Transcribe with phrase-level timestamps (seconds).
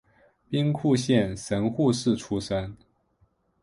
[0.49, 2.75] 兵库县神户市出身。